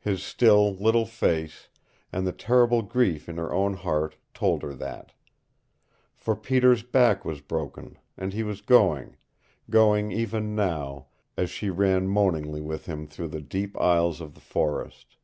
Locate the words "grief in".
2.82-3.38